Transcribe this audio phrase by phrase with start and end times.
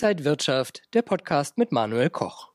[0.00, 2.52] Inside Wirtschaft, der Podcast mit Manuel Koch.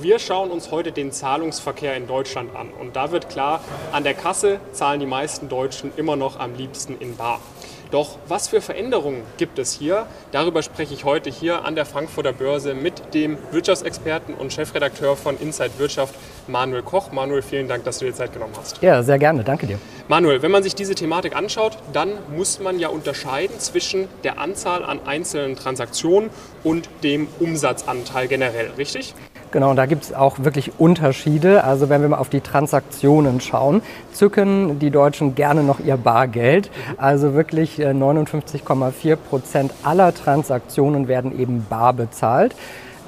[0.00, 2.70] Wir schauen uns heute den Zahlungsverkehr in Deutschland an.
[2.70, 6.96] Und da wird klar, an der Kasse zahlen die meisten Deutschen immer noch am liebsten
[7.00, 7.40] in Bar.
[7.94, 10.06] Doch was für Veränderungen gibt es hier?
[10.32, 15.38] Darüber spreche ich heute hier an der Frankfurter Börse mit dem Wirtschaftsexperten und Chefredakteur von
[15.38, 16.12] Inside Wirtschaft,
[16.48, 17.12] Manuel Koch.
[17.12, 18.82] Manuel, vielen Dank, dass du dir Zeit genommen hast.
[18.82, 19.44] Ja, sehr gerne.
[19.44, 19.78] Danke dir.
[20.08, 24.84] Manuel, wenn man sich diese Thematik anschaut, dann muss man ja unterscheiden zwischen der Anzahl
[24.84, 26.30] an einzelnen Transaktionen
[26.64, 29.14] und dem Umsatzanteil generell, richtig?
[29.54, 31.62] Genau, da gibt es auch wirklich Unterschiede.
[31.62, 33.82] Also wenn wir mal auf die Transaktionen schauen,
[34.12, 36.72] zücken die Deutschen gerne noch ihr Bargeld.
[36.96, 42.56] Also wirklich 59,4 äh, Prozent aller Transaktionen werden eben bar bezahlt.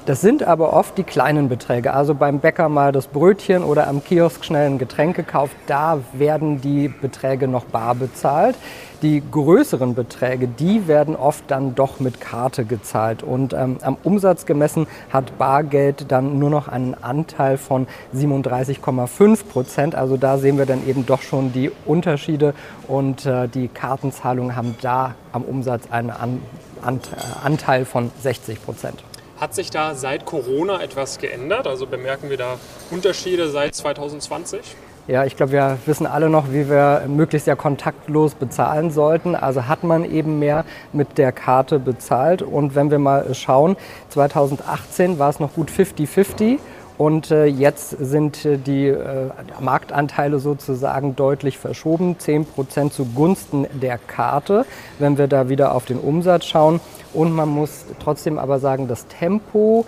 [0.07, 1.93] Das sind aber oft die kleinen Beträge.
[1.93, 5.53] Also beim Bäcker mal das Brötchen oder am Kiosk schnell ein Getränk gekauft.
[5.67, 8.55] Da werden die Beträge noch bar bezahlt.
[9.01, 13.21] Die größeren Beträge, die werden oft dann doch mit Karte gezahlt.
[13.21, 19.93] Und ähm, am Umsatz gemessen hat Bargeld dann nur noch einen Anteil von 37,5 Prozent.
[19.93, 22.53] Also da sehen wir dann eben doch schon die Unterschiede.
[22.87, 26.41] Und äh, die Kartenzahlungen haben da am Umsatz einen An
[26.81, 27.09] Ant
[27.43, 29.03] Anteil von 60 Prozent.
[29.39, 31.67] Hat sich da seit Corona etwas geändert?
[31.67, 32.57] Also bemerken wir da
[32.89, 34.61] Unterschiede seit 2020?
[35.07, 39.35] Ja, ich glaube, wir wissen alle noch, wie wir möglichst ja kontaktlos bezahlen sollten.
[39.35, 42.41] Also hat man eben mehr mit der Karte bezahlt.
[42.41, 43.77] Und wenn wir mal schauen,
[44.09, 46.57] 2018 war es noch gut 50-50.
[46.97, 53.99] Und äh, jetzt sind äh, die äh, Marktanteile sozusagen deutlich verschoben, 10 Prozent zugunsten der
[53.99, 54.65] Karte,
[54.97, 56.79] wenn wir da wieder auf den Umsatz schauen.
[57.13, 59.85] Und man muss trotzdem aber sagen, das Tempo,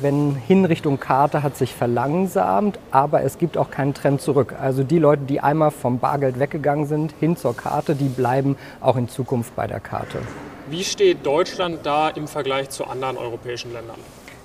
[0.00, 4.54] wenn hin Richtung Karte, hat sich verlangsamt, aber es gibt auch keinen Trend zurück.
[4.58, 8.96] Also die Leute, die einmal vom Bargeld weggegangen sind, hin zur Karte, die bleiben auch
[8.96, 10.18] in Zukunft bei der Karte.
[10.68, 13.98] Wie steht Deutschland da im Vergleich zu anderen europäischen Ländern?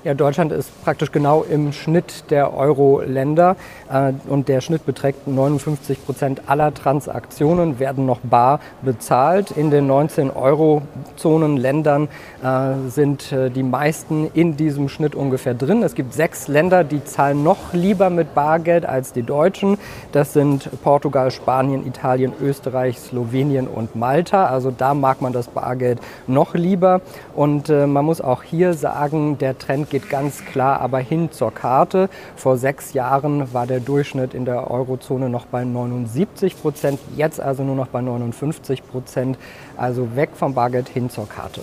[0.03, 3.55] Ja, Deutschland ist praktisch genau im Schnitt der Euro-Länder
[3.87, 9.51] äh, und der Schnitt beträgt 59 Prozent aller Transaktionen werden noch bar bezahlt.
[9.51, 12.07] In den 19 Euro-Zonen-Ländern
[12.43, 15.83] äh, sind äh, die meisten in diesem Schnitt ungefähr drin.
[15.83, 19.77] Es gibt sechs Länder, die zahlen noch lieber mit Bargeld als die Deutschen.
[20.13, 24.47] Das sind Portugal, Spanien, Italien, Österreich, Slowenien und Malta.
[24.47, 27.01] Also da mag man das Bargeld noch lieber.
[27.35, 31.53] Und äh, man muss auch hier sagen, der Trend geht ganz klar aber hin zur
[31.53, 32.09] Karte.
[32.35, 37.63] Vor sechs Jahren war der Durchschnitt in der Eurozone noch bei 79 Prozent, jetzt also
[37.63, 39.37] nur noch bei 59 Prozent.
[39.77, 41.61] Also weg vom Bargeld hin zur Karte.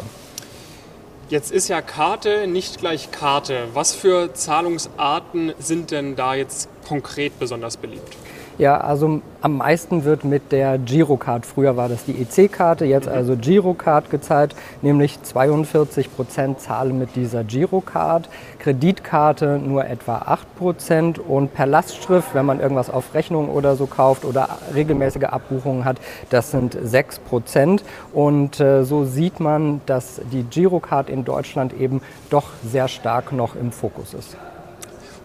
[1.28, 3.64] Jetzt ist ja Karte nicht gleich Karte.
[3.74, 8.16] Was für Zahlungsarten sind denn da jetzt konkret besonders beliebt?
[8.58, 13.12] Ja, also am meisten wird mit der Girocard, früher war das die EC-Karte, jetzt mhm.
[13.12, 21.18] also Girocard gezahlt, nämlich 42 Prozent zahlen mit dieser Girocard, Kreditkarte nur etwa 8 Prozent
[21.20, 25.98] und per Lastschrift, wenn man irgendwas auf Rechnung oder so kauft oder regelmäßige Abbuchungen hat,
[26.30, 27.84] das sind 6 Prozent.
[28.12, 33.54] Und äh, so sieht man, dass die Girocard in Deutschland eben doch sehr stark noch
[33.54, 34.36] im Fokus ist.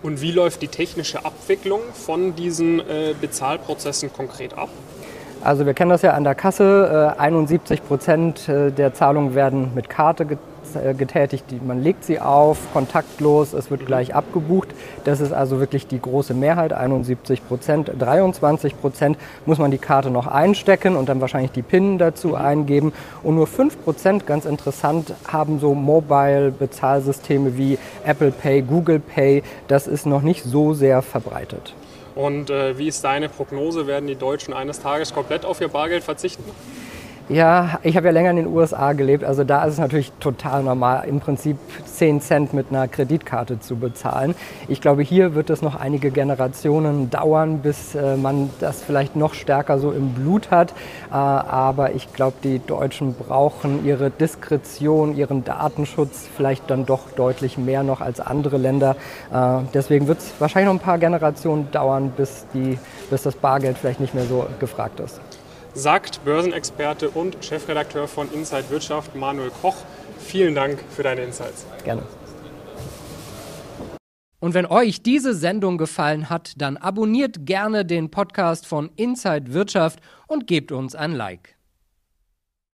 [0.04, 4.70] Und wie läuft die technische Abwicklung von diesen äh, Bezahlprozessen konkret ab?
[5.42, 7.16] Also wir kennen das ja an der Kasse.
[7.18, 10.26] 71 äh, Prozent äh, der Zahlungen werden mit Karte
[10.76, 11.46] äh, getätigt.
[11.66, 14.70] Man legt sie auf, kontaktlos, es wird gleich abgebucht.
[15.04, 17.92] Das ist also wirklich die große Mehrheit, 71 Prozent.
[17.98, 22.36] 23 Prozent muss man die Karte noch einstecken und dann wahrscheinlich die PIN dazu mhm.
[22.36, 22.94] eingeben.
[23.24, 29.44] Und nur 5 Prozent, ganz interessant, haben so Mobile-Bezahlsysteme wie Apple Pay, Google Pay.
[29.68, 31.74] Das ist noch nicht so sehr verbreitet.
[32.16, 33.88] Und äh, wie ist deine Prognose?
[33.88, 36.44] Werden die Deutschen eines Tages komplett auf ihr Bargeld verzichten?
[37.30, 40.62] Ja, ich habe ja länger in den USA gelebt, also da ist es natürlich total
[40.62, 44.36] normal, im Prinzip 10 Cent mit einer Kreditkarte zu bezahlen.
[44.68, 49.36] Ich glaube, hier wird es noch einige Generationen dauern, bis äh, man das vielleicht noch
[49.36, 50.72] stärker so im Blut hat.
[51.12, 57.58] Äh, aber ich glaube, die Deutschen brauchen ihre Diskretion, ihren Datenschutz vielleicht dann doch deutlich
[57.58, 58.98] mehr noch als andere Länder.
[59.34, 62.78] Äh, deswegen wird es wahrscheinlich noch ein paar Generationen dauern, bis, die,
[63.10, 65.22] bis das Bargeld vielleicht nicht mehr so gefragt ist
[65.74, 69.78] sagt Börsenexperte und Chefredakteur von Inside Wirtschaft Manuel Koch.
[70.20, 71.66] Vielen Dank für deine Insights.
[71.84, 72.04] Gerne.
[74.40, 80.00] Und wenn euch diese Sendung gefallen hat, dann abonniert gerne den Podcast von Inside Wirtschaft
[80.28, 81.56] und gebt uns ein Like.